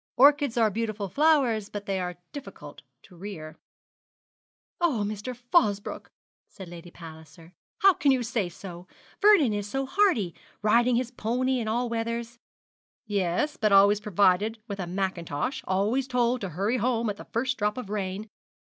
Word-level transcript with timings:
Orchids 0.17 0.57
are 0.57 0.71
beautiful 0.71 1.09
flowers, 1.09 1.69
but 1.69 1.85
they 1.85 1.99
are 1.99 2.17
difficult 2.33 2.81
to 3.03 3.15
rear.' 3.15 3.59
'Oh, 4.79 5.03
Mr. 5.05 5.35
Fosbroke,' 5.37 6.09
said 6.49 6.67
Lady 6.69 6.89
Palliser, 6.89 7.53
'how 7.83 7.93
can 7.93 8.09
you 8.11 8.23
say 8.23 8.49
so! 8.49 8.87
Vernie 9.21 9.55
is 9.55 9.69
so 9.69 9.85
hardy 9.85 10.33
riding 10.63 10.95
his 10.95 11.11
pony 11.11 11.59
in 11.59 11.67
all 11.67 11.87
weathers.' 11.87 12.39
'Yes, 13.05 13.57
but 13.57 13.71
always 13.71 13.99
provided 13.99 14.57
with 14.67 14.79
a 14.79 14.87
mackintosh 14.87 15.63
always 15.67 16.07
told 16.07 16.41
to 16.41 16.49
hurry 16.49 16.77
home 16.77 17.07
at 17.07 17.17
the 17.17 17.25
first 17.25 17.59
drop 17.59 17.77
of 17.77 17.91
rain. 17.91 18.27